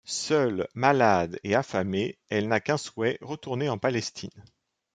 [0.03, 4.31] Seule, malade et affamée, elle n'a qu'un souhait: retourner en Palestine.